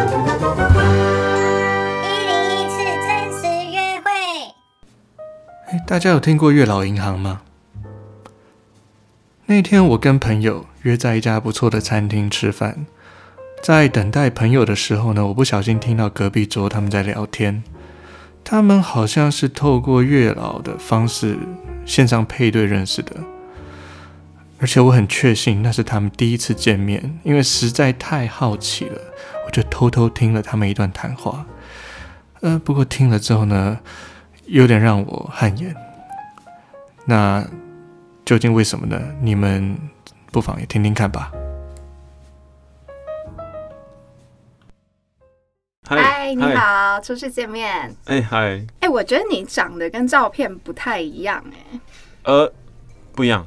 [0.00, 0.04] 一
[2.26, 4.10] 零一次真实约会。
[5.68, 7.42] 哎，大家有听过月老银行吗？
[9.44, 12.86] 那天我跟朋友约在一家不错的餐厅吃饭，
[13.62, 17.62] 在等待朋友的时候呢，我不小心听到隔壁桌他们在聊天，
[18.42, 21.36] 他们好像是透过月老的方式
[21.84, 23.16] 线上配对认识的。
[24.60, 29.00] 而且我很确信那是他们第一次见面，因为实在太好奇了，
[29.50, 31.44] 我就偷偷听了他们一段谈话。
[32.40, 33.76] 呃，不过听了之后呢，
[34.46, 35.74] 有点让我汗颜。
[37.04, 37.44] 那
[38.24, 38.96] 究竟为什么呢？
[39.20, 39.76] 你们
[40.30, 41.32] 不妨也听听看吧。
[45.88, 47.92] 嗨，你好，初次见面。
[48.04, 48.64] 哎，嗨。
[48.78, 51.80] 哎，我觉得你长得跟照片不太一样，哎。
[52.22, 52.52] 呃，
[53.16, 53.44] 不一样。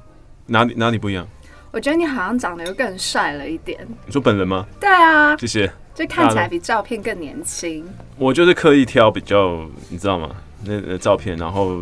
[0.48, 1.26] 哪里哪里不一样？
[1.72, 3.88] 我觉得你好像长得又更帅了一点。
[4.06, 4.68] 你说本人吗？
[4.82, 5.72] 对啊，谢谢。
[5.94, 7.88] 就看起来比照片更年轻。
[8.18, 10.30] 我就是刻意挑比较，你知道吗？
[10.64, 11.82] 那那照片，然后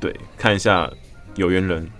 [0.00, 0.90] 对，看一下
[1.34, 1.90] 有缘人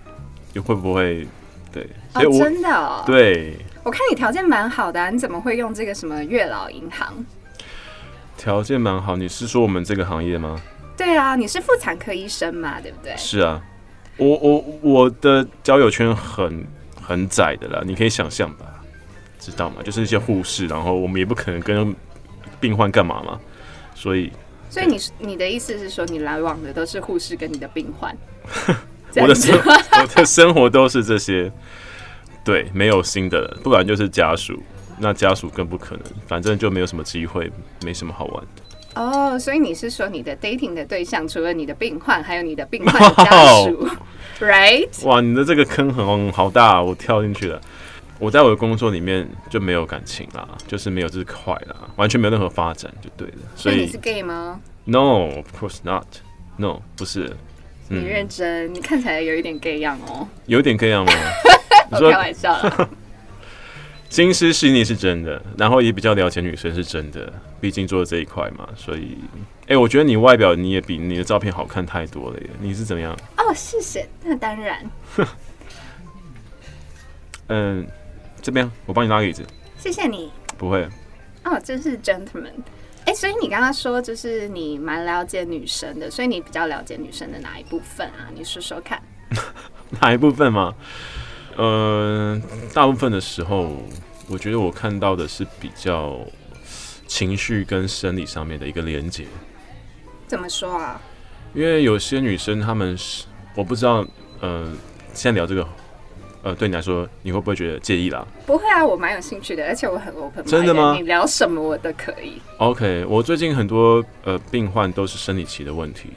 [0.53, 1.27] 又会不会
[1.72, 1.86] 对？
[2.14, 3.03] 哦，真的哦。
[3.06, 3.56] 对。
[3.83, 7.12] 我看你条件蛮好的啊，你怎么会用这个什么月老银行？
[8.36, 10.60] 条件蛮好，你是说我们这个行业吗？
[10.97, 13.16] 对啊，你是妇产科医生嘛，对不对？
[13.16, 13.60] 是啊。
[14.16, 16.66] 我我我的交友圈很
[17.00, 18.66] 很窄的啦，你可以想象吧，
[19.39, 19.77] 知道吗？
[19.84, 21.94] 就是一些护士，然后我们也不可能跟
[22.61, 23.39] 病患干嘛嘛，
[23.94, 24.33] 所以，
[24.69, 28.16] 所以你你的意思是说，你来往的都是护士跟你的病患？
[29.16, 31.50] 我的生我的生活都是这些，
[32.44, 34.62] 对，没有新的，不然就是家属，
[34.98, 37.50] 那家属更不可能，反正就没有什么机会，
[37.83, 38.62] 没什么好玩的。
[38.94, 43.89] 哦，oh, 所以你是说你的 dating 的对象除了你的病患，还有你的病患家属
[44.41, 45.06] Wow，right？
[45.06, 47.61] 哇，你的这个坑很好大，我跳进去了。
[48.19, 53.38] 我在我的工作里面就没有感情啦，就是没有这块啦，完全没有任何发展，就对了。
[53.55, 56.06] 所以，你是 gay 吗？No，of course not。
[56.56, 57.36] No，不是。
[57.88, 60.26] 你认真，嗯、你看起来有一点 gay 样哦。
[60.47, 61.12] 有点 gay 样吗？
[61.93, 62.54] 我开玩笑。
[64.10, 69.19] 心思细腻是真的，然后也比较了解女生是真的，毕竟做这一块嘛，所以，
[69.62, 73.12] 哎、欸，我觉得你外表你也比你的照片好看太多了耶，你是怎么样？
[73.37, 74.91] 哦，谢谢，那当然。
[77.48, 77.87] 嗯，
[78.48, 79.44] 这边我帮你拉个椅子。
[79.76, 80.32] 谢谢你。
[80.56, 80.88] 不会。
[81.44, 82.54] 哦，真是 gentleman。
[83.04, 88.32] 哎、欸，所以你刚刚说就是你蛮了解女生的，所以你比较了解女生的哪一部分啊？
[88.34, 89.03] 你说说看。
[90.00, 90.75] 哪一部分吗？
[91.58, 92.41] 呃，
[92.72, 93.76] 大部分的时候，
[94.28, 96.19] 我觉得我看到的是比较
[97.06, 99.26] 情绪跟生理上面的一个连接。
[100.26, 100.98] 怎么说啊？
[101.53, 104.03] 因为有些女生她们是，我不知道，
[104.41, 104.72] 呃，
[105.12, 105.69] 现在聊这个，
[106.48, 108.26] 呃，对你来说，你会不会觉得介意啦？
[108.47, 110.42] 不会啊，我蛮有兴趣的，而且我很 open。
[110.47, 110.94] 真的吗？
[110.97, 112.41] 你聊什么我都可以。
[112.56, 116.08] OK，我最近很多呃病患都是生理期的问题。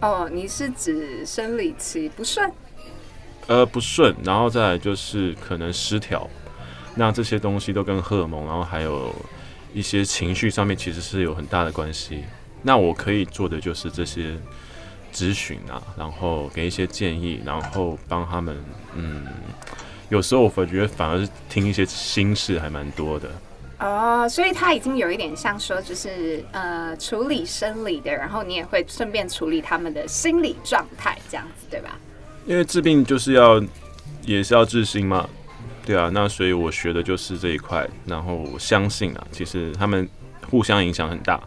[0.00, 2.48] 哦，你是指生理期不顺？
[3.48, 6.30] 呃，不顺，然后再来就是可能失调，
[6.94, 9.12] 那这些东西都跟荷尔蒙，然后还有
[9.74, 12.22] 一些情绪上面其实是有很大的关系。
[12.62, 14.36] 那我可以做的就是这些
[15.12, 18.56] 咨询啊，然后给一些建议，然后帮他们。
[18.94, 19.26] 嗯，
[20.08, 23.30] 有时候我觉得反而是听一些心事还蛮多的。
[23.78, 31.98] 哦，所以他已经有一点像说，就是呃处理生理的，然后你也会顺便处理他们的心理状态，这样子对吧？
[32.46, 33.60] 因为治病就是要，
[34.24, 35.28] 也是要治心嘛，
[35.84, 40.08] 对啊，那所以我学的就是这一块，然后我相信啊，其实他们
[40.48, 41.40] 互相影响很大，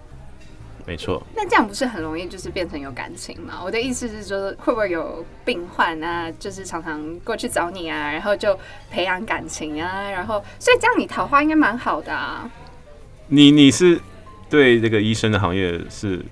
[0.85, 1.22] 没错。
[1.35, 3.62] 那这样不是很容易就是变成有感情吗？
[3.63, 8.57] 我的意思是说，会不会有病患啊，就是常常过去找你啊，然后就
[8.90, 12.50] 培养感情啊，然后所以这样你桃花应该蛮好的啊。
[13.28, 14.00] 你你是
[14.50, 16.24] 对这个医生的行业是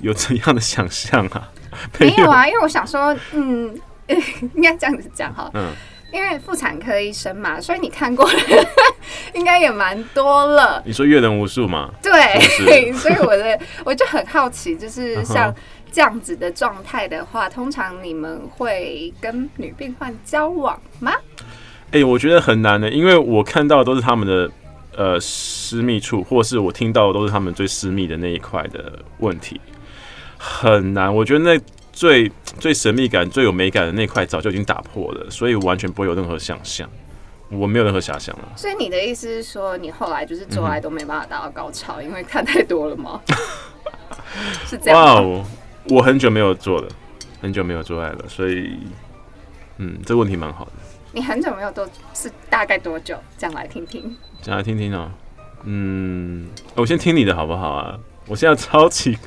[0.00, 1.50] 有怎样的想象啊？
[1.98, 3.78] 没有啊，因为我想说，嗯。
[4.54, 5.70] 应该这样子讲哈，嗯，
[6.10, 8.38] 因为妇产科医生嘛，所以你看过的
[9.34, 10.82] 应该也蛮多了。
[10.86, 11.90] 你说阅人无数嘛？
[12.02, 15.54] 对，是是 所以我的我就很好奇，就是像
[15.92, 21.12] 这样子的状态的话，通常你们会跟女病患交往吗？
[21.90, 24.50] 哎、欸，我觉得很难的，因为我看到的都是他们的
[24.96, 29.60] 呃私密处，或是我听到的都是他们最私密的那一块的问题，
[30.38, 31.14] 很难。
[31.14, 31.60] 我觉得那。
[31.98, 32.30] 最
[32.60, 36.88] 最神秘感、最有美感的那块早就已经打破了，所以完全不会有任何想象，
[37.50, 38.52] 我没有任何遐想了。
[38.54, 43.20] 所以你的意思是说，你后来就是做爱都没办法达到高潮，嗯、因为看太多了吗？
[44.64, 44.96] 是这样。
[44.96, 45.44] 哇哦，
[45.90, 46.88] 我很久没有做了，
[47.40, 48.78] 很久没有做爱了，所以，
[49.78, 50.72] 嗯，这个问题蛮好的。
[51.10, 51.84] 你很久没有做，
[52.14, 53.18] 是大概多久？
[53.36, 54.16] 讲来听听。
[54.40, 55.10] 讲来听听哦。
[55.64, 56.46] 嗯，
[56.76, 57.98] 我先听你的好不好啊？
[58.28, 59.18] 我现在超级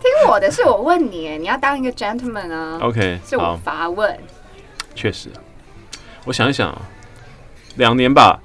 [0.00, 2.78] 听我的是我问你，你要当一个 gentleman 啊。
[2.80, 4.18] OK，是我发问。
[4.94, 5.28] 确实，
[6.24, 6.76] 我想一想，
[7.76, 8.40] 两年吧，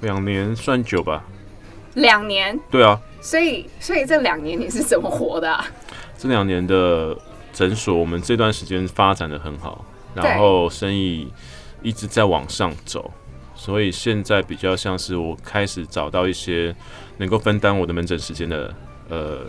[0.00, 1.24] 两年算久吧。
[1.94, 2.58] 两年？
[2.70, 3.00] 对啊。
[3.20, 5.66] 所以，所以这两年你是怎么活的啊？
[6.18, 7.16] 这两年的
[7.52, 9.84] 诊所，我们这段时间发展的很好，
[10.14, 11.32] 然后生意
[11.82, 13.10] 一直在往上走。
[13.54, 16.74] 所以现在比较像是我开始找到一些
[17.16, 18.74] 能够分担我的门诊时间的
[19.08, 19.40] 呃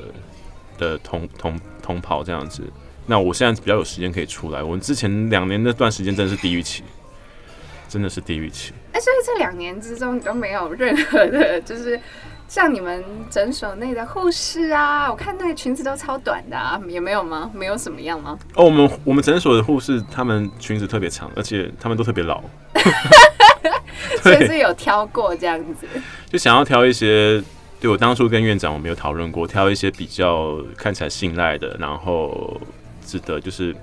[0.78, 2.64] 的同同同跑这样子。
[3.08, 4.64] 那我现在比较有时间可以出来。
[4.64, 6.84] 我们之前两年那段时间真的是地狱期，
[7.88, 8.74] 真的是地狱期。
[8.94, 12.00] 哎、欸，所以这两年之中你都没有任何的，就是
[12.48, 17.52] 像你们诊所内的护士啊，我看那个裙子都超短的啊，也没有吗？
[17.54, 18.40] 没有什么样吗？
[18.56, 22.44] 哦，我们我们诊所的护士，他们裙子特别长，而且他们都特别老。
[24.22, 25.88] 所以是有挑过这样子，
[26.28, 27.42] 就想要挑一些，
[27.86, 32.60] 对，我当初跟院长我们有讨论过，挑一些比较看起来信赖的，然后
[33.06, 33.76] 值得就是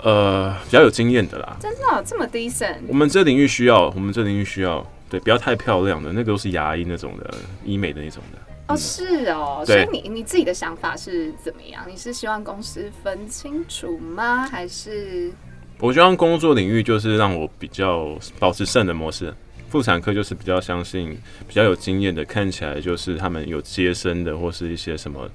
[0.00, 1.56] 呃比较有经验的啦。
[1.58, 2.76] 真的、哦、这么 decent？
[2.86, 7.34] 我们这领域需要，我们这领域需要，对，不要太漂亮的，那个都是牙医那种的，
[7.64, 8.38] 医美的那种的。
[8.68, 11.84] 哦，是哦，所以你你自己的想法是怎么样？
[11.84, 14.46] 你是希望公司分清楚吗？
[14.46, 15.32] 还是？
[15.80, 19.34] 我希望工作领域就是让我比较保持圣人模式，
[19.68, 25.28] 妇产科就是比较相信比较有经验的，看起来就是他们有接生的或是一些什么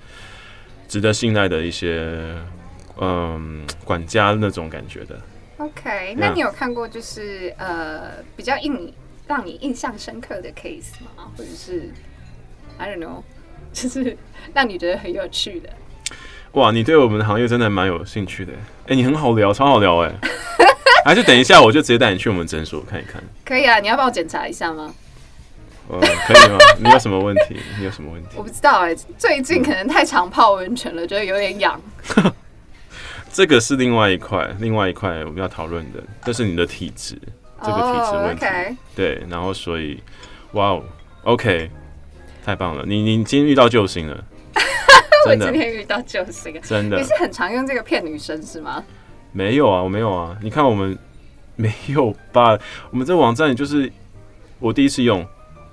[0.87, 2.35] 值得信赖的一些
[2.99, 5.19] 嗯管家那种感觉的。
[5.57, 8.93] OK，那你有看过就是呃比较印
[9.27, 11.31] 让你印象深刻的 case 吗？
[11.37, 11.89] 或者是
[12.77, 13.21] I don't know，
[13.71, 14.17] 就是
[14.53, 15.69] 让你觉得很有趣的？
[16.53, 20.11] 哇，你对我们的行业真的蛮有兴趣的，哎、欸，你很好聊，超好聊，哎，
[21.03, 23.21] 还是等一下我就直接带你去我们诊所看一看。
[23.43, 24.93] 可以啊，你要帮我检查一下吗？
[25.89, 26.57] 呃，可以吗？
[26.79, 27.59] 你有什么问题？
[27.77, 28.29] 你有什么问题？
[28.37, 31.79] 我不知道哎，最近可能太常泡温泉了，觉得有点痒。
[33.33, 37.19] 这个是另外一块，另外一块我们要讨论的，这是你的体质，
[37.61, 38.45] 这个体质问题。
[38.45, 38.77] Oh, okay.
[38.95, 40.01] 对，然后所以，
[40.53, 40.83] 哇哦
[41.23, 41.69] ，OK，
[42.45, 44.23] 太棒了，你你今天遇到救星了。
[45.27, 46.97] 我今天遇到救星，真的。
[46.97, 48.83] 你是很常用这个骗女生是吗？
[49.33, 50.37] 没有啊，我没有啊。
[50.41, 50.97] 你看我们
[51.57, 52.57] 没有吧？
[52.91, 53.91] 我们这网站就是
[54.59, 55.25] 我第一次用，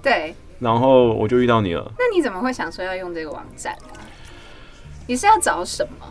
[0.02, 1.92] 对，然后我就遇到你了。
[1.96, 4.00] 那你怎么会想说要用这个网站呢？
[5.06, 6.06] 你是要找什么？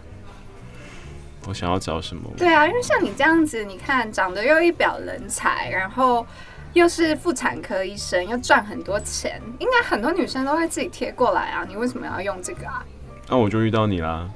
[1.47, 2.29] 我想要找什么？
[2.37, 6.25] 对啊，因为像你这样子，你看长得又一表人才，然后
[6.73, 11.65] 又是妇产科医生，又赚很多钱，应该很多女生都会自己贴过来啊。
[11.67, 12.85] 你为什么要用这个啊？
[13.29, 14.29] 那、啊、我就遇到你啦，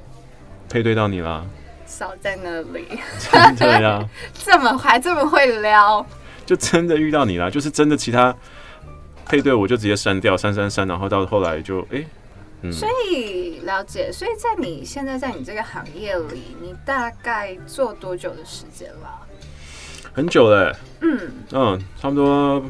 [0.68, 1.44] 配对到你啦，
[1.86, 2.86] 少在那里，
[3.30, 6.04] 真的呀，这么还这么会撩，
[6.44, 8.34] 就真的遇到你啦，就是真的其他
[9.26, 12.06] 配对我就直接删掉，删删删，然后到后来就哎、欸，
[12.62, 19.20] 嗯，所以了解，所以在你现在在你这个行业里，你大概做多久的时间了？
[20.12, 21.32] 很久了、欸，嗯。
[21.52, 22.62] 嗯，差不多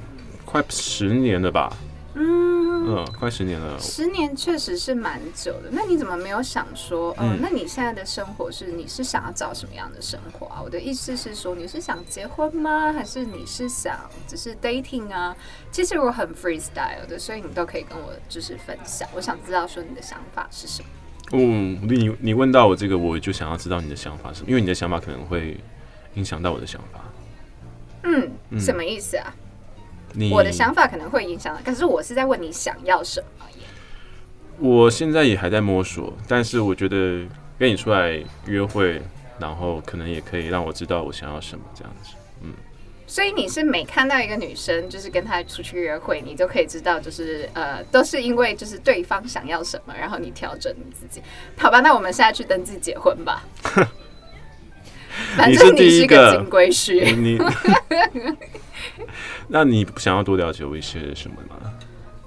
[0.45, 1.71] 快十年了吧。
[2.15, 3.79] 嗯嗯，快十年了。
[3.81, 5.69] 十年确实是蛮久的。
[5.71, 10.61] 那你怎么没有想说，嗯、呃，那你现在的生活是你是想要找什么样的生活啊？
[10.63, 12.93] 我的意思是说，你是想结婚吗？
[12.93, 15.37] 还是你是想只是 dating 啊？
[15.73, 19.09] 其实我很 freestyle 的，所以你都可以跟我就是分享。
[19.15, 20.89] 我想知道说你的想法是什么。
[21.33, 25.59] 嗯，你你问到我这个，我就想要知道你的想法是什么，因为你的想法可能会
[26.15, 27.01] 影响到我的想法。
[28.03, 29.35] 嗯，什么意思啊？
[30.15, 33.47] 你我的想法可能会影响，可是我是在问你想要什么。
[34.59, 37.27] 我现在也还在摸索，但是我觉得
[37.59, 39.03] 跟你出来约会，
[39.37, 42.13] 然后可能也可以让我知道我想要什么这样子。
[42.41, 42.55] 嗯，
[43.05, 51.21] 所以你是每看到一个女生，就是跟她出去约会，你就可以知道，就是呃，都是因为就是对方想要什么，然后你调整你自己。
[51.59, 53.43] 好吧，那我们现在去登记结婚吧。
[55.37, 57.17] 反正你是个金龟婿。
[57.17, 57.39] 你。
[59.49, 61.57] 那你想要多了解我一些什么吗？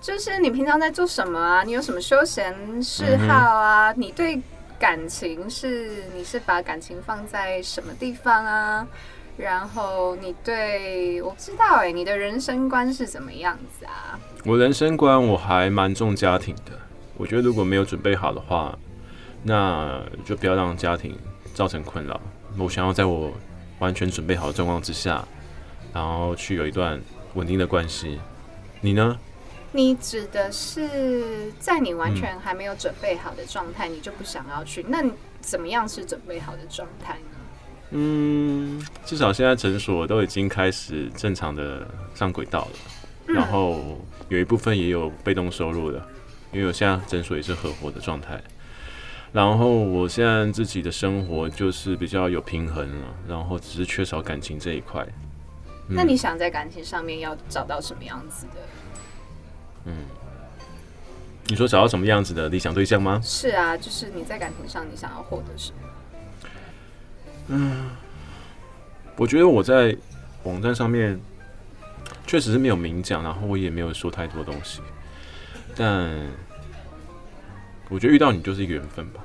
[0.01, 1.63] 就是你平常在做什么啊？
[1.63, 3.91] 你有什么休闲嗜好啊？
[3.91, 4.41] 嗯、你对
[4.79, 8.87] 感情是你是把感情放在什么地方啊？
[9.37, 14.17] 然后你对我不知道哎、欸，你的人生观是怎么样子啊？
[14.45, 16.71] 我人生观我还蛮重家庭的。
[17.17, 18.77] 我觉得如果没有准备好的话，
[19.43, 21.17] 那就不要让家庭
[21.53, 22.19] 造成困扰。
[22.57, 23.33] 我想要在我
[23.79, 25.25] 完全准备好的状况之下。
[25.93, 27.01] 然后去有一段
[27.33, 28.19] 稳定的关系，
[28.81, 29.17] 你呢？
[29.71, 34.85] 你指的是在你完全还没有准备好的状态，嗯、你就不想要去？
[34.87, 35.03] 那
[35.39, 37.37] 怎么样是准备好的状态呢？
[37.91, 42.71] 嗯，至少现在诊所都已经开始正常的上轨道了，
[43.27, 43.97] 嗯、然后
[44.29, 46.05] 有一部分也有被动收入的，
[46.51, 48.39] 因为我现在诊所也是合伙的状态。
[49.33, 55.05] 然后我现在自己的生活就是比较有平衡了，然后只是缺少感情这一块。
[55.89, 58.51] 嗯、那你想在感情上面要找到什么样子的？
[59.85, 59.93] 嗯，
[61.47, 63.19] 你说找到什么样子的理想对象吗？
[63.21, 65.77] 是啊，就是你在感情上你想要获得什么？
[67.49, 67.89] 嗯，
[69.17, 69.95] 我觉得我在
[70.43, 71.19] 网站上面
[72.25, 74.81] 确实是没有明讲，然后我也没有说太多东西，
[75.75, 76.09] 但。
[77.89, 79.21] 我觉得遇到你就是一个缘分吧。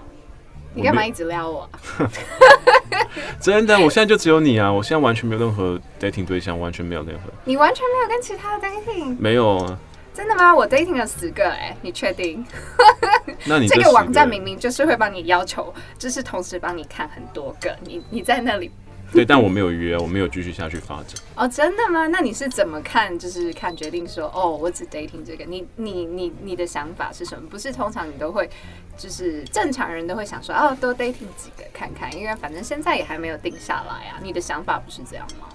[0.74, 1.68] 你干嘛一直撩我？
[3.40, 4.72] 真的，我现在就只有你啊！
[4.72, 7.30] 我现在完全没有任何 dating 对象，完全没有任何。
[7.44, 9.16] 你完全没有跟其他的 dating？
[9.18, 9.78] 没有啊。
[10.14, 10.54] 真的吗？
[10.54, 12.44] 我 dating 了十个哎、欸，你确定？
[13.44, 18.70] 那你这个网站明明就是会帮你要求，就是同时帮你看很多个，你你在那里。
[19.12, 21.20] 对，但我没有约，我没有继续下去发展。
[21.36, 22.06] 哦，真的吗？
[22.06, 23.16] 那你是怎么看？
[23.18, 25.44] 就是看决定说，哦，我只 dating 这个。
[25.44, 27.46] 你你你你的想法是什么？
[27.48, 28.48] 不是通常你都会，
[28.96, 34.18] 就是正常人都会想说，哦，多 dating 几个看看，因为反正现在也还没有定下来啊。
[34.22, 35.48] 你的想法不是这样吗？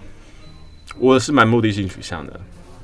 [1.00, 2.40] 我是蛮目的性取向的，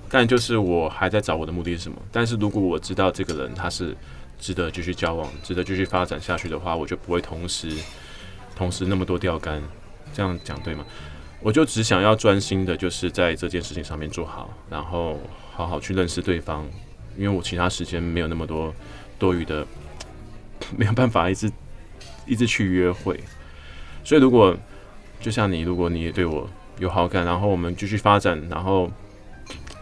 [0.10, 1.98] 但就是我还在找我的目的是什么。
[2.12, 3.96] 但是如果我知道这个人他是
[4.40, 7.72] 值得继续交往、值得继续发展下去的话，我就不会同时
[8.56, 9.62] 同时那么多钓竿。
[10.14, 10.86] 这样讲对吗？
[11.42, 15.20] 我就只想要专心的，就是在这件事情上面做好，然后
[15.52, 16.66] 好好去认识对方，
[17.18, 18.74] 因为我其他时间没有那么多
[19.20, 19.68] 多余的，
[20.78, 21.52] 没有办法一直
[22.26, 23.20] 一直去约会。
[24.06, 24.56] 所以如果
[25.20, 28.90] 就像你，如果你也对我有好感，然后我们继续发展，然后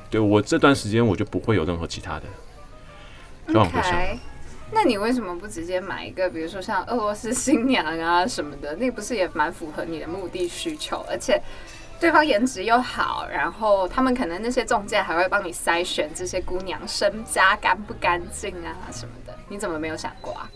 [0.09, 2.25] 对我这段时间我就不会有任何其他的。
[3.53, 4.17] Okay.
[4.73, 11.05] 那你为什么不直接买一个，比如说像俄罗斯新娘啊什么的，那不是也蛮符合你的目的需求？
[11.09, 11.41] 而且
[11.99, 20.49] 对方颜值又好，然后他们可能那些中介还会帮你筛选这些姑娘身家干不干净啊什么的，你怎么没有想过啊？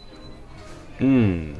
[1.00, 1.54] 嗯。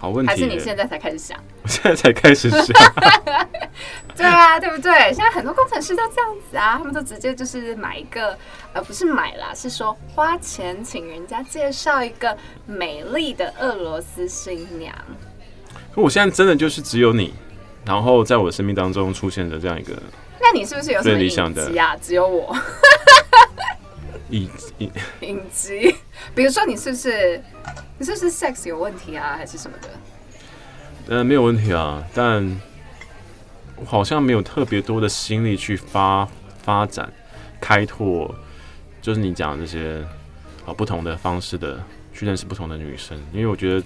[0.00, 1.38] 好问题，还是你现在才开始想？
[1.62, 2.66] 我现在才开始想。
[4.16, 4.92] 对啊，对不对？
[5.14, 8.36] 现在很多工程师都这样子啊，他们都直接就是买一个，
[8.74, 12.36] 呃，不是买啦，是说花钱请人家介绍一个
[12.66, 14.94] 美丽的俄罗斯新娘。
[15.94, 17.32] 可我现在真的就是只有你，
[17.86, 19.94] 然后在我生命当中出现的这样一个。
[20.38, 21.96] 那你是不是有什么隐疾啊？
[21.96, 22.54] 只有我。
[24.28, 24.48] 隐
[24.78, 25.96] 隐隐疾，
[26.34, 27.42] 比如说你是不是
[27.98, 29.88] 你是不是 sex 有问题啊，还是什么的？
[31.10, 32.60] 呃，没有问题啊，但
[33.74, 36.24] 我好像没有特别多的心力去发
[36.62, 37.12] 发展、
[37.60, 38.32] 开拓，
[39.02, 40.06] 就是你讲的这些
[40.64, 41.82] 啊不同的方式的
[42.14, 43.84] 去认识不同的女生，因为我觉得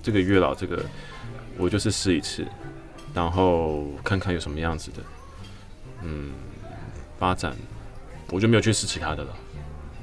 [0.00, 0.80] 这个月老这个
[1.58, 2.46] 我就是试一次，
[3.12, 4.98] 然后看看有什么样子的，
[6.04, 6.30] 嗯，
[7.18, 7.52] 发展
[8.28, 9.36] 我就没有去试其他的了。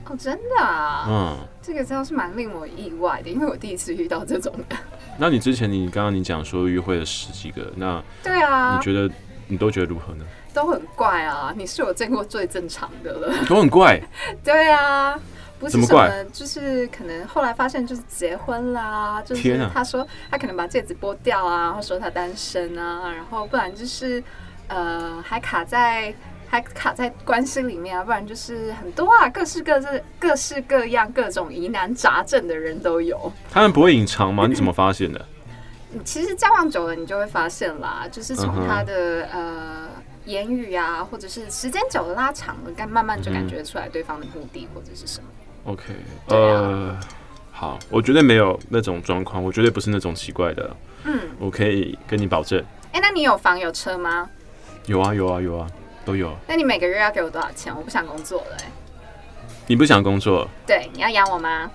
[0.03, 4.75] 哦，真的啊，嗯，这个真的是蛮令我意外的，因为我第一次遇到这种的。
[5.17, 9.13] 那你之前你刚刚你讲说约会了十几个，那对啊，你觉得
[9.47, 10.25] 你都觉得如何呢？
[10.53, 13.33] 都很怪啊，你是我见过最正常的了。
[13.47, 14.01] 都很怪。
[14.43, 15.19] 对啊，
[15.59, 16.24] 不是什么？
[16.33, 24.24] 就是可能后来发现就是结婚啦，就是他说他可能把戒指剥掉啊，或说他单身啊，然后不然就是
[24.67, 26.13] 呃还卡在。
[26.50, 33.32] 还卡在关系里面啊，不然就是很多啊，各式各式、各式各样、各种疑难杂症的人都有。
[33.51, 34.48] 他们不会隐藏吗？
[34.48, 35.25] 你怎么发现的？
[36.04, 39.30] 其实交往久了，你就会发现啦，就是从他的、uh.
[39.34, 39.88] 呃
[40.25, 45.30] 言语啊，或者是时间久了拉长了，该慢慢就感觉出来对方的目的或者是什么。
[45.63, 45.84] OK，
[46.27, 47.00] 呃，
[47.50, 50.75] 好，我绝对没有那种状况，我绝对不是那种奇怪的。
[51.06, 52.60] 嗯，我可以跟你保证。
[52.92, 54.30] 哎、欸，那你有房有车吗？
[54.86, 55.66] 有啊，有啊，有啊。
[56.07, 56.33] 都有。
[56.47, 57.75] 那你每个月要给我多少钱？
[57.75, 58.65] 我不想工作了、欸。
[59.67, 60.47] 你不想工作？
[60.65, 61.69] 对，你要养我吗？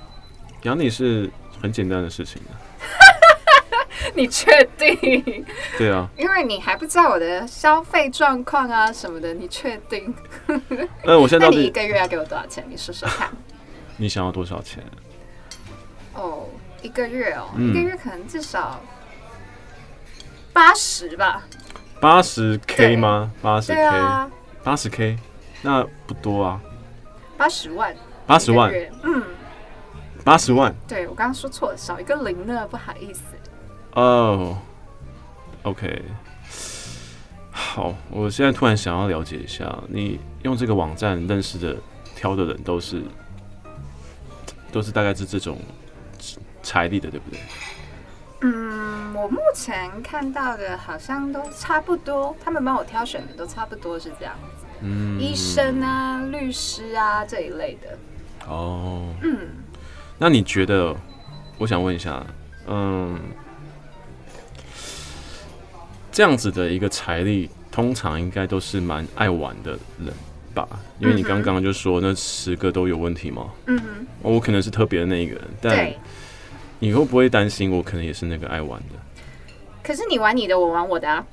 [0.63, 2.41] 养你是很简单的事情。
[4.17, 5.45] 你确定？
[5.77, 6.09] 对啊。
[6.17, 10.15] 因为你还不知道我的消费状况啊什么的，你确定？
[11.05, 12.65] 呃，我现在到底那你一个月要给我多少钱？
[12.71, 13.31] 你说说看。
[13.99, 14.83] 你想要多少钱？
[16.15, 16.49] 哦，
[16.81, 18.81] 一个月哦，嗯、一个月可能至少
[20.55, 21.43] 八十吧。
[22.03, 23.31] 八十 K 吗？
[23.41, 24.31] 八十 K，
[24.65, 25.17] 八十 K，
[25.63, 26.61] 那不多啊。
[27.37, 27.95] 八十万，
[28.27, 29.23] 八十万，嗯，
[30.25, 30.75] 八十万。
[30.89, 33.23] 对，我刚刚说错了，少一个零呢，不好意思。
[33.93, 34.59] 哦、
[35.63, 36.03] oh，OK，
[37.53, 41.77] 好，我现在突然想要了解一下，你用这个网站认识的、
[42.17, 43.01] 挑的人都是，
[44.73, 45.57] 都是大概是这种
[46.65, 47.39] 财力的，对不对？
[49.23, 54.67] 嗯，我目前看到的好像都差不多，他们帮我挑选的都差不多是这样子。
[54.83, 57.99] 嗯，医生啊、律师啊这一类的。
[58.49, 59.49] 哦，嗯，
[60.19, 60.95] 那你觉得？
[61.59, 62.27] 我想问一下，
[62.67, 63.21] 嗯，
[66.11, 70.13] 这样子的一个财力，通常应该都是蛮爱玩的人
[70.55, 70.67] 吧？
[70.99, 73.51] 因为你刚刚就说那十个都有问题吗？
[73.67, 75.93] 嗯哼，我可能是特别的那一个人，但
[76.81, 78.99] 你会不会担心我可能也是那个爱玩的？
[79.83, 81.27] 可是你玩你的，我玩我的啊。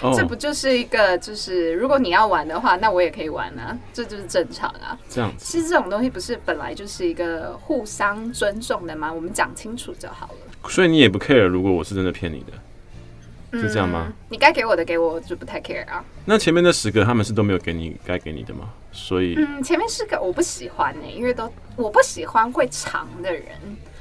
[0.00, 4.96] 哦、 这不就是一个，就是如果你要玩的话，那我也可以玩啊，这就是正常啊。
[5.08, 9.12] 这样子，其实这种东西不是本来就是一个互相尊重的吗？
[9.12, 10.68] 我们讲清楚就好了。
[10.68, 14.06] 所以你也不 care，如果我是真的骗你的，是这样吗？
[14.08, 16.04] 嗯、你该给我的给我，我就不太 care 啊。
[16.24, 18.70] 那前面那十个他们是都没有给你该给你的吗？
[18.92, 23.44] 所以，嗯，前面十个我不喜欢呢、欸，因为都我不喜欢会藏的人，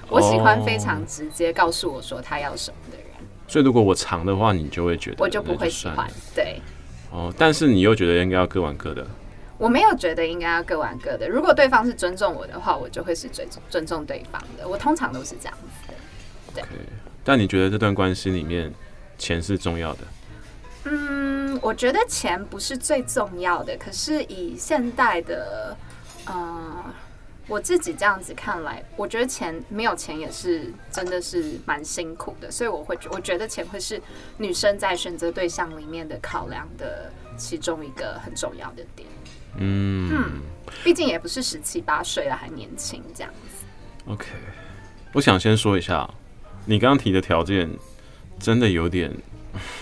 [0.10, 3.06] 我喜欢非常直接告诉我说他要什么的人。
[3.48, 6.08] 所以如果我长的话，你就会觉得我就不会喜欢。
[6.36, 6.62] 对，
[7.12, 9.06] 哦，但是你又觉得应该要各玩各的。
[9.58, 11.28] 我没有觉得应该要各玩各的。
[11.28, 14.68] 如果对方是尊重我的话，我就会是尊尊重对方的。
[14.68, 15.94] 我通常都是这样子的。
[16.54, 16.64] 对。
[16.64, 16.66] Okay.
[17.24, 18.74] 但你觉得这段关系里面
[19.18, 20.00] 钱是重要的？
[20.86, 23.76] 嗯，我觉得钱不是最重要的。
[23.78, 25.76] 可是以现代的，
[26.26, 26.86] 呃。
[27.50, 34.00] 我自己这样子看来，我觉得钱没有钱也是真的是蛮辛苦的，所以我会我觉得钱会是
[34.38, 39.10] 女生在选择对象里面的考量的其中一个很重要的点。
[39.58, 40.42] 嗯嗯，
[40.84, 43.66] 毕竟也不是十七八岁了，还年轻这样子。
[44.06, 44.28] OK，
[45.14, 46.08] 我想先说一下，
[46.66, 47.68] 你刚刚提的条件
[48.40, 49.12] 真的有点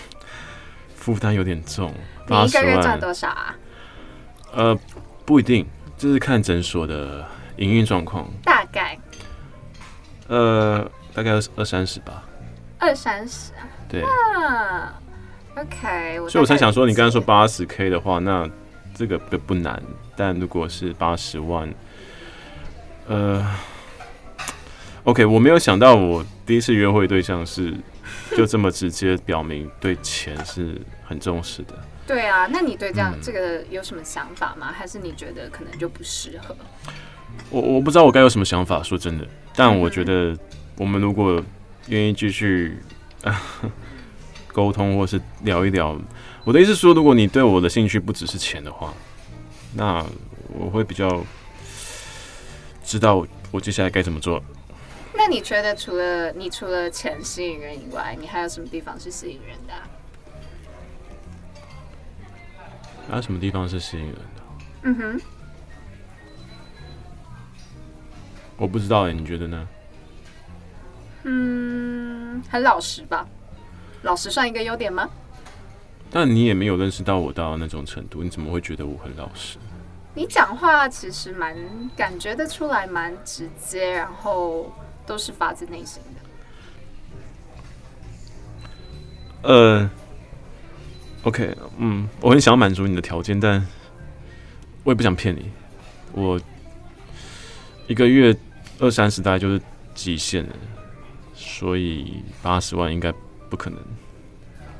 [0.96, 1.92] 负担有点重。
[2.26, 3.54] 你一个月赚多少啊？
[4.54, 4.78] 呃，
[5.26, 5.66] 不一定，
[5.98, 7.28] 就是看诊所的。
[7.58, 8.98] 营运状况大概，
[10.28, 12.24] 呃，大概二二三十吧。
[12.78, 13.68] 二三十啊？
[13.88, 14.02] 对。
[14.02, 15.00] 啊
[15.56, 16.16] ，OK。
[16.28, 18.48] 所以我才想说，你刚刚说八十 K 的话，那
[18.94, 19.82] 这个不不难。
[20.16, 21.72] 但如果是八十万，
[23.06, 23.44] 呃
[25.04, 27.72] ，OK，我没有想到我第一次约会对象是
[28.36, 31.74] 就这么直接表明对钱是很重视的。
[32.06, 34.72] 对啊，那你对这样、嗯、这个有什么想法吗？
[34.72, 36.56] 还是你觉得可能就不适合？
[37.50, 40.36] 我我不知道我该有什么想法，说真的，但我觉得
[40.76, 41.42] 我们如果
[41.88, 42.78] 愿意继续
[44.52, 45.98] 沟通或是聊一聊，
[46.44, 48.92] 我的意思是说，如果你对我的兴趣不只是钱的话，
[49.74, 50.04] 那
[50.48, 51.22] 我会比较
[52.84, 54.42] 知道我接下来该怎么做。
[55.14, 59.88] 那你觉得除了你除了钱吸引人以外，你还有什么地方是吸引人的啊？
[63.10, 64.22] 还有什么地方是吸引人的？
[64.82, 65.20] 嗯哼。
[68.58, 69.68] 我不知道哎，你觉得呢？
[71.22, 73.26] 嗯，很老实吧？
[74.02, 75.08] 老实算一个优点吗？
[76.10, 79.58] 但你也没有认识到我到那种程度，你怎么会觉得我很老实？
[80.14, 81.56] 你讲话其实蛮
[81.96, 84.72] 感觉得出来，蛮直接，然后
[85.06, 86.02] 都是发自内心
[89.42, 89.48] 的。
[89.50, 89.90] 呃
[91.22, 93.64] ，OK，嗯，我很想要满足你的条件，但
[94.82, 95.50] 我也不想骗你，
[96.12, 96.40] 我
[97.86, 98.36] 一个月。
[98.80, 99.60] 二三十大概就是
[99.94, 100.54] 极限了，
[101.34, 103.12] 所以八十万应该
[103.50, 103.78] 不可能。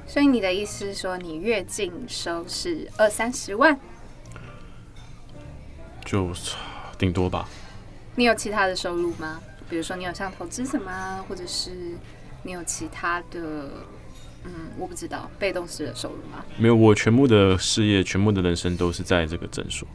[0.07, 3.79] 所以你的意思是说，你月净收是二三十万？
[6.05, 6.33] 就
[6.97, 7.49] 顶多吧。
[8.15, 9.41] 你有其他的收入吗？
[9.69, 11.73] 比如说你有像投资什么，或者是
[12.43, 13.69] 你有其他的，
[14.45, 16.45] 嗯，我不知道，被动式的收入吗？
[16.57, 19.87] 没有，我全部的事业，全部的人生都是在这个诊所。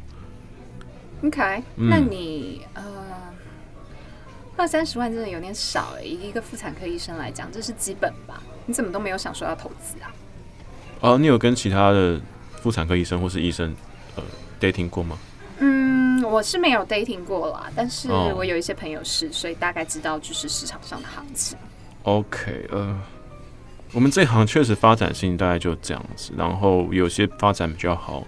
[1.24, 2.93] OK，嗯，那你呃。
[4.64, 8.42] 二三十万真的有点少哎、欸，以一个妇产科医生来讲，这是基本吧？
[8.66, 10.10] 你怎么都没有想说要投资啊？
[11.02, 12.18] 哦，你有跟其他的
[12.62, 13.76] 妇产科医生或是医生
[14.16, 14.24] 呃
[14.62, 15.18] dating 过吗？
[15.60, 21.58] 嗯，我是没有 dating 过啦，但是我有一些朋友是，所以大概知道就是市场上的行情。
[22.04, 22.98] OK，呃，
[23.92, 28.26] 我们这行确实发展性大概就这样子，然后有些发展比较好。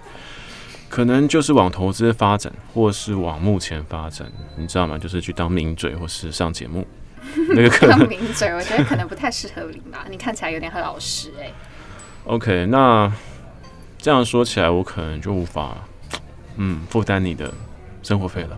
[0.96, 4.98] 可能就是往投资发展，或是往目前发展，你知道吗？
[4.98, 6.88] 就是去当名嘴，或是上节目。
[7.50, 10.06] 那个可能当名嘴，我觉得可能不太适合你吧。
[10.10, 11.54] 你看起来有点很老实哎、欸。
[12.24, 13.12] OK，那
[13.98, 15.76] 这样说起来，我可能就无法
[16.56, 17.54] 嗯负担你的
[18.02, 18.58] 生活费了。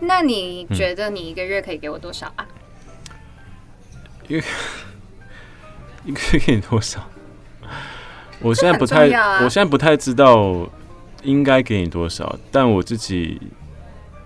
[0.00, 2.46] 那你觉得你一个月可以给我多少啊？
[4.28, 4.46] 一个
[6.04, 7.00] 一个月给你多少？
[8.40, 10.68] 我现在不太，啊、我现在不太知道。
[11.22, 12.36] 应该给你多少？
[12.50, 13.40] 但我自己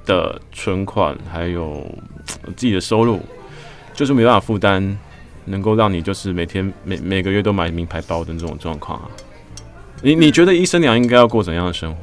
[0.05, 1.87] 的存款还有
[2.57, 3.21] 自己的收入，
[3.95, 4.97] 就是没办法负担，
[5.45, 9.11] 能够让你就是每天每每个月都买名牌包的这种状况啊。
[10.03, 12.01] 你你觉得医生娘应该要过怎样的生活？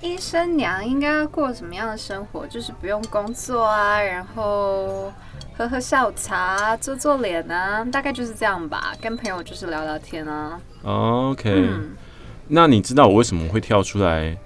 [0.00, 2.46] 医生娘应该要过什么样的生活？
[2.46, 5.12] 就是不用工作啊，然后
[5.56, 8.92] 喝喝下午茶，做做脸啊，大概就是这样吧。
[9.00, 10.60] 跟朋友就是聊聊天啊。
[10.84, 11.96] OK，、嗯、
[12.48, 14.36] 那你知道我为什么会跳出来，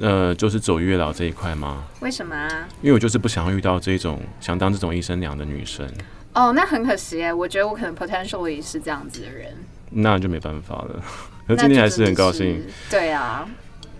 [0.00, 1.84] 呃，就是走月老这一块吗？
[2.00, 2.66] 为什么啊？
[2.82, 5.88] 因为我就是不想要遇到这种想当这种医生娘的女生。
[6.32, 9.54] 哦，那很可惜哎，我觉得我可能 potentially 是这样子的人。
[9.90, 11.02] 那就没办法了。
[11.46, 12.60] 那今天还是很高兴。
[12.90, 13.46] 对啊。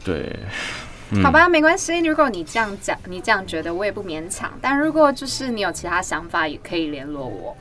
[0.03, 0.37] 对。
[1.11, 1.99] 嗯、好吧，没关系。
[2.01, 4.51] 如果你这样讲，你这样觉得，我也不勉强。
[4.61, 7.55] 但如果就是你有其他想法，也可以联络我。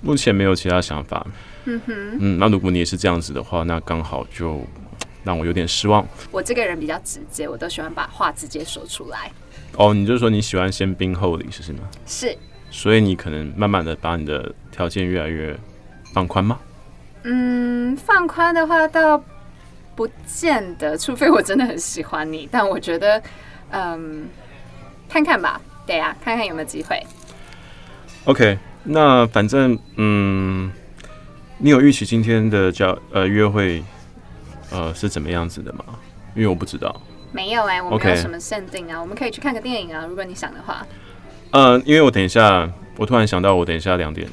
[0.00, 1.26] 目前没有其他想法。
[1.64, 2.18] 嗯哼。
[2.20, 4.64] 嗯，那如果你也是这样子的话，那刚好就
[5.26, 6.06] 让我有点失望。
[6.30, 9.30] 我这个人比较直接，我都喜欢把话直接说出来。
[9.76, 11.80] 哦，你就说你喜欢先兵后礼，是吗？
[12.06, 12.34] 是。
[12.70, 15.54] 所以你可能慢慢的把你的条件越来越
[16.14, 16.58] 放宽吗？
[17.24, 19.22] 嗯，放宽的话倒。
[19.96, 22.46] 不见得，除非我真的很喜欢你。
[22.52, 23.22] 但我觉得，
[23.70, 24.28] 嗯，
[25.08, 27.02] 看看吧，对呀、啊，看看有没有机会。
[28.26, 30.70] OK，那反正，嗯，
[31.56, 33.82] 你有预期今天的叫呃约会，
[34.70, 35.84] 呃是怎么样子的吗？
[36.34, 36.94] 因为我不知道。
[37.32, 40.86] 没有哎、欸，我没有什么限定啊.我们可以去看个电影啊，如果你想的话。
[41.50, 44.28] 呃，因为我等一下，我突然想到，我等一下两点，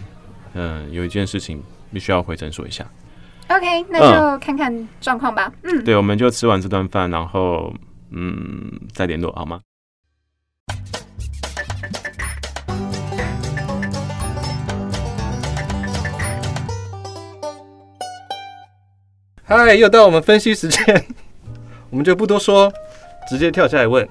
[0.53, 2.85] 嗯，有一件事情必须要回诊所一下。
[3.47, 5.51] OK，那就看看状况吧。
[5.63, 7.73] 嗯，嗯对，我们就吃完这顿饭，然后
[8.11, 9.59] 嗯再联络好吗？
[19.45, 21.05] 嗨，又到我们分析时间，
[21.91, 22.71] 我们就不多说，
[23.29, 24.07] 直接跳下来问。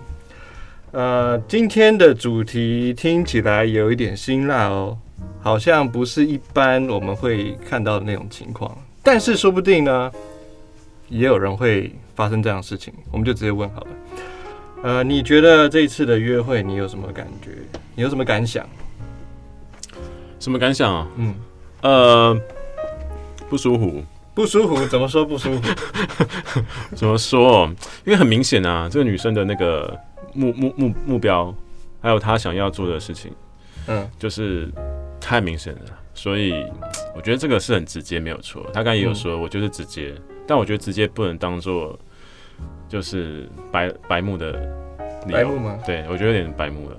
[0.90, 4.98] 呃，今天的主题听起来有一点辛辣哦，
[5.40, 8.76] 好像不是一般我们会看到的那种情况。
[9.02, 10.12] 但是说不定呢，
[11.08, 13.86] 也有人会发生这样的事情，我们就直接问好了。
[14.82, 17.52] 呃，你觉得这一次的约会你有什么感觉？
[17.94, 18.68] 你有什么感想？
[20.38, 21.08] 什么感想啊？
[21.16, 21.34] 嗯，
[21.80, 22.38] 呃，
[23.48, 24.04] 不舒服。
[24.34, 24.86] 不舒服？
[24.86, 25.68] 怎么说不舒服？
[26.96, 27.66] 怎么说？
[28.04, 29.98] 因为很明显啊，这个女生的那个
[30.32, 31.54] 目目目目标，
[32.00, 33.30] 还有她想要做的事情，
[33.88, 34.70] 嗯，就是
[35.20, 35.80] 太明显了。
[36.14, 36.52] 所以
[37.16, 38.62] 我觉得这个是很直接，没有错。
[38.72, 41.98] 他刚才也有说，我就是直接，嗯、但我觉得直接不能当做
[42.88, 44.52] 就是白白目的
[45.26, 45.32] 理由。
[45.32, 45.78] 白目吗？
[45.86, 46.96] 对，我觉得有点白目了。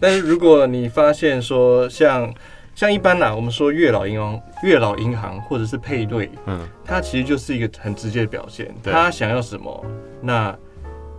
[0.00, 2.32] 但是如果你发现说像，
[2.78, 8.72] 像像一般呐，我们说月老银行、月老银行或者是配对，嗯，它其实就是一个很直接的表现。
[8.80, 9.84] 对他想要什么，
[10.22, 10.56] 那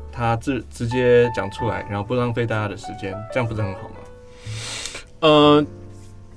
[0.10, 3.96] 他直直接讲出来，然后不浪费大家的时间，这样不是很好吗？
[5.20, 5.66] 呃。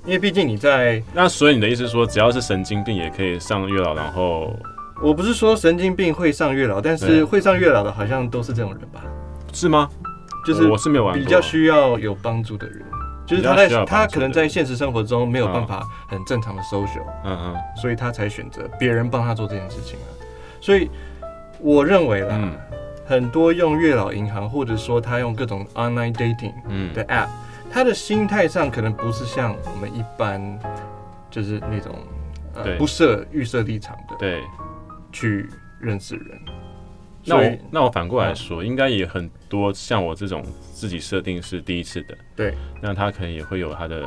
[0.05, 3.95] 因为毕竟你在那，所以你的意思是说，只要是神经病也可以上月老？
[3.95, 4.53] 然后
[5.01, 9.01] 我不是说神经病会上月老，但是会上月老的好像都是这种人吧？
[9.53, 9.89] 是吗？
[10.45, 12.83] 就是我是没有玩过，比较需要有帮助的人，
[13.25, 20.07] 就是他在他可能在现实生活中没有办法很正常的 social，嗯嗯，所以他才选择别人帮他做这件事情啊。
[20.59, 20.89] 所以
[21.59, 22.39] 我认为啦，
[23.05, 27.27] 很多用月老银行，或者说他用各种 online dating 的 app。
[27.71, 30.59] 他的心态上可能不是像我们一般，
[31.31, 31.95] 就是那种
[32.53, 34.43] 呃不设预设立场的，对，
[35.11, 36.39] 去认识人。
[37.25, 40.45] 那我那我反过来说，应该也很多像我这种
[40.83, 44.01] 自己设定是第一次的，对，那他可能也会有他的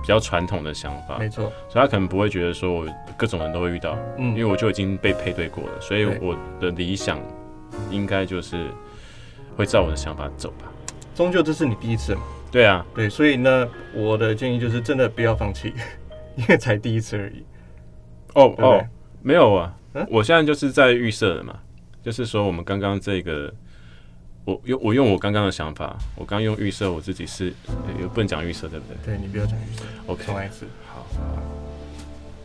[0.00, 7.20] 比较传统的想法，没错，所以他可能不会觉得说我各种人都会遇到，嗯，因为我就已经被配对过了，所以我的理想
[7.90, 8.66] 应该就是
[9.58, 10.72] 会照我的想法走吧。
[11.14, 12.22] 终究这是你第一次嘛。
[12.50, 15.74] 对啊，对，所以呢，我的建议就是真的不要放弃，
[16.36, 17.44] 因为才第一次而已。
[18.32, 18.82] 哦哦，
[19.20, 21.58] 没有啊，嗯、我现在就是在预设了嘛，
[22.02, 23.52] 就是说我们刚刚这个，
[24.44, 27.52] 我用我用我刚刚的想法，我刚用预设我自己是，
[28.00, 29.14] 也不能讲预设，对不对？
[29.14, 30.66] 对，你不要讲预设，OK，重来一次。
[30.86, 31.42] 好，好，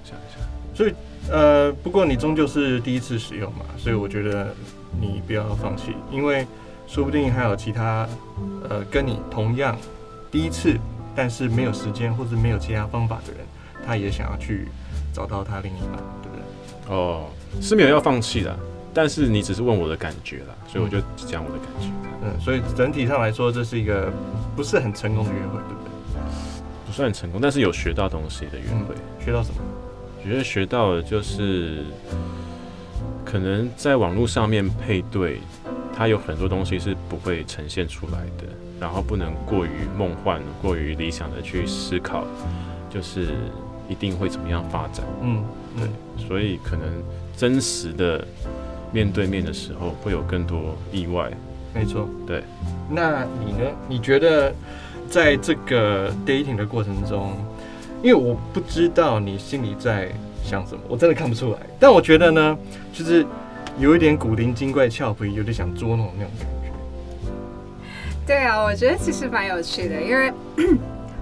[0.04, 0.40] 想一下。
[0.76, 0.94] 所以
[1.32, 4.54] 呃，不过你终究是第一次使用嘛，所以我觉得
[5.02, 6.46] 你不要放弃，因为
[6.86, 8.08] 说不定还有其他
[8.70, 9.76] 呃跟你同样。
[10.30, 10.78] 第一次，
[11.16, 13.42] 但是没有时间或者没有其他方法的人，
[13.84, 14.68] 他也想要去
[15.12, 16.96] 找到他另一半，对不对？
[16.96, 17.26] 哦，
[17.60, 18.56] 是没有要放弃的，
[18.98, 21.88] 但是你只是问我的感觉啦，所以我就讲我的感觉。
[22.24, 24.12] 嗯，所以整体上来说，这是一个
[24.56, 25.92] 不是很成功的约会，对不对？
[26.88, 28.96] 不算成功，但是有学到东西的约会。
[28.96, 29.62] 嗯，学到什么？
[30.24, 31.86] 觉得学到的就是，
[33.24, 35.42] 可能在网络上面配对，
[35.96, 38.52] 它有很多东西是不会呈现出来的。
[38.80, 42.26] 然后不能过于梦幻、过于理想的去思考，
[42.90, 43.36] 就是
[43.88, 45.06] 一定会怎么样发展。
[45.22, 45.44] 嗯，
[45.78, 46.88] 对，所以可能
[47.36, 48.28] 真实的
[48.98, 51.30] 面对面的时候会有更多意外。
[51.72, 52.44] 没错，对。
[52.90, 53.70] 那你呢？
[53.88, 54.52] 你觉得
[55.08, 57.34] 在这个 dating 的过程中，
[58.02, 60.10] 因为我不知道你心里在
[60.44, 61.60] 想什么，我真的看不出来。
[61.80, 62.58] 但我觉得呢，
[62.92, 63.24] 就是
[63.78, 66.72] 有一点古灵精怪、俏皮，有点想捉弄那种感觉。
[68.26, 70.34] 对啊，我觉得其实蛮有趣的，因为。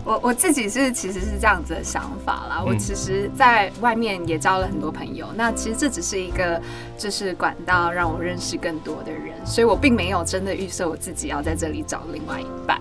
[0.05, 2.63] 我我自己是其实是这样子的想法啦。
[2.63, 6.61] 我其实在外面也交了很多朋友，那其实这只是一个
[6.95, 12.79] 就是管道，让我认识更多的人，所以我并没有真的预设我自己要在这里找另外一半。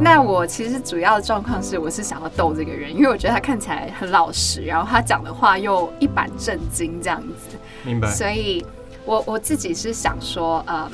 [0.00, 7.56] 那我其实主要的状况是，我是想要逗这个人，因为我觉得他看起来很老实，然后他讲的话又一板正经这样子。
[7.84, 8.10] 明白。
[8.10, 8.66] 所以
[9.04, 10.90] 我我自己是想说，嗯。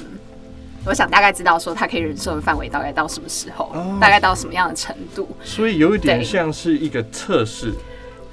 [0.85, 7.73] 我想大概知道说他可以忍受的范围大概到什么时候，哦、大概到什么样的程度，所以有一点像是一个测试。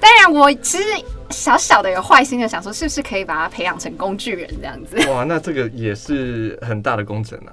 [0.00, 0.84] 当然，我其实
[1.28, 4.96] 小小的有坏心的想说，是不是可以把他培养成工具人这样子？
[5.10, 7.52] 哇，那这个也是很大的工程啊。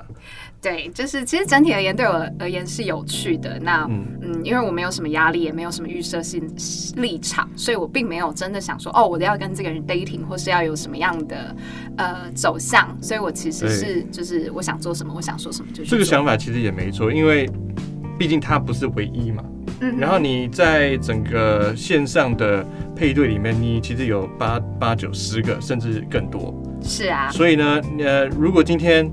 [0.68, 3.58] 对，就是其实整体而言，对我而言是有趣的。
[3.58, 6.46] 那嗯，嗯，因为我没有什么压力，也没有什么预设性
[6.98, 11.56] 立场，所以我并没有真的想说，哦，我要跟这个人 dating，或是要有什么样的
[11.96, 12.98] 呃走向。
[13.02, 15.86] 所以我其实是就是我想做什么，我想说什么就。
[15.86, 17.50] 这个想法其实也没错，因为
[18.20, 19.42] 毕竟他不是唯一嘛。
[19.80, 19.98] 嗯。
[19.98, 26.54] 然后你在整个线上的配对里面，你其实有八八九十个，甚至更多。
[26.82, 27.30] 是啊。
[27.32, 29.10] 所以呢，呃，如果今天。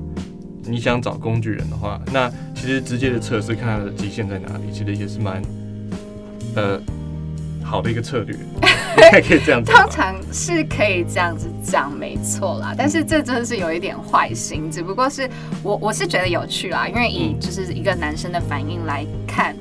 [0.67, 5.43] 你想找工具人的话，那其实直接的测试看他的极限在哪里，其实也是蛮
[6.57, 6.81] 呃
[7.63, 8.37] 好的一个策略，
[9.23, 9.71] 可以这样子。
[9.71, 12.75] 通常是可以这样子讲，没错啦。
[12.77, 15.29] 但是这真的是有一点坏心，只不过是
[15.63, 19.55] 我我是觉得有趣啦，因为以就是一个男生的反应来看，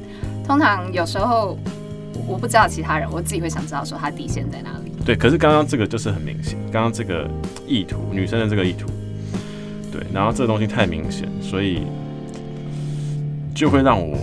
[0.46, 1.58] 通常有时候
[2.28, 4.92] 我不知道其他人，我自己会想知道说他底线在哪里。
[5.06, 7.30] 对，可是刚刚这个就是很明显，刚刚这个
[7.68, 8.88] 意图，女生的这个意图。
[9.94, 11.84] 对，然后这个东西太明显，所以
[13.54, 14.18] 就会让我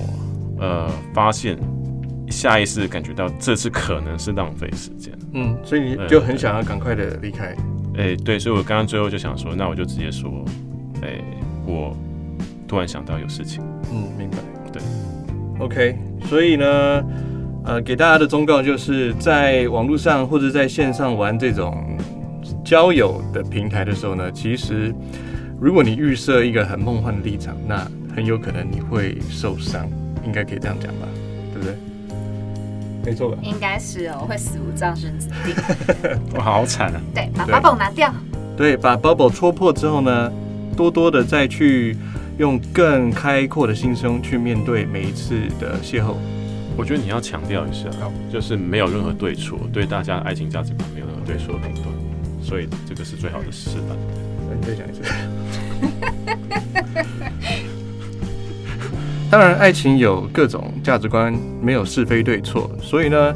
[0.58, 1.56] 呃发现
[2.28, 5.16] 下意识感觉到这次可能是浪费时间。
[5.32, 7.54] 嗯，所以你就很想要赶快的离开。
[7.96, 10.44] 哎，对，所以我刚刚最后就想说，那我就直接说，
[11.02, 11.20] 哎，
[11.64, 11.96] 我
[12.66, 13.62] 突然想到有事情。
[13.92, 14.38] 嗯，明白。
[14.72, 14.82] 对
[15.60, 17.04] ，OK，所以呢，
[17.64, 21.96] 呃，给大家的忠告就是在网络上或者在线上玩这种
[22.64, 24.92] 交友的平台的时候呢，其实。
[25.60, 29.86] 如果你预设一个很梦幻的立场，那很有可能你会受伤，
[30.24, 31.06] 应该可以这样讲吧，
[31.52, 31.76] 对不对？
[33.04, 33.38] 没错吧？
[33.42, 35.54] 应该是哦，会死无葬身之地。
[36.34, 37.00] 我好惨啊！
[37.14, 38.10] 对，把 bubble 拿掉。
[38.56, 40.32] 对，把 bubble 戳破之后呢，
[40.74, 41.94] 多多的再去
[42.38, 46.14] 用更开阔的心胸去面对每一次的邂逅。
[46.74, 47.90] 我觉得你要强调一下，
[48.32, 51.86] 就是没有任何对错，对大家的爱情价值观没有任何对错的评断，
[52.42, 53.94] 所以这个是最好的示范。
[54.58, 55.02] 你再讲一次。
[59.30, 62.70] 当然，爱情有各种价值观，没有是非对错。
[62.82, 63.32] 所以呢，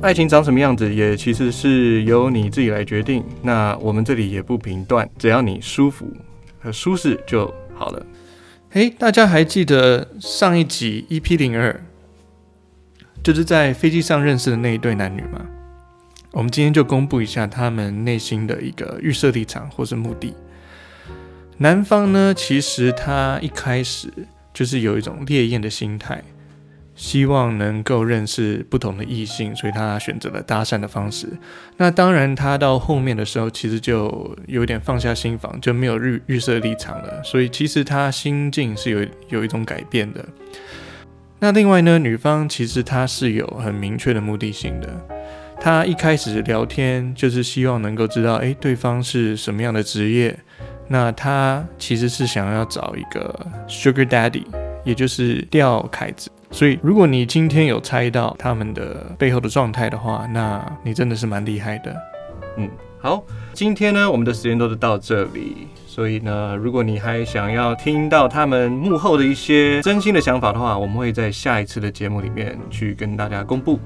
[0.00, 3.22] 爱情长什么样子，也其实是由你自己来决定。
[3.42, 6.10] 那我们这里也不评断，只要你舒服
[6.60, 8.06] 和舒适就好了。
[8.70, 11.84] 嘿，大家还记得上一集 EP 零二，
[13.22, 15.44] 就是在飞机上认识的那一对男女吗？
[16.32, 20.34] 我们今天就公布一下他们内心的一个预设立场或是目的。
[21.58, 24.08] 男方呢，其实他一开始
[24.52, 26.22] 就是有一种猎艳的心态，
[26.94, 31.28] 希望能够认识不同的异性，所以他选择了搭讪的方式。
[31.76, 37.22] 那当然，他到后面的时候，其实就有点放下心防，就没有预预设立场了。
[37.22, 40.24] 所以其实他心境是有有一种改变的。
[41.40, 44.88] 那另外呢，女方其实她是有很明确的目的性的。
[45.60, 50.38] 她一开始聊天就是希望能够知道，诶，对方是什么样的职业。
[50.86, 53.34] 那他其实是想要找一个
[53.68, 54.44] Sugar Daddy，
[54.84, 56.30] 也就是钓凯子。
[56.50, 61.96] 所以，如果你今天有猜到他们的背后的状态的话，那你真的是蛮厉害的。
[62.56, 62.70] 嗯，
[63.00, 65.66] 好，今天呢，我们的时间都是到这里。
[65.86, 73.80] 所以呢，如果你还想要听到他们幕后的一些真心的想法的话，我们会在下一次的节目里面去跟大家公布。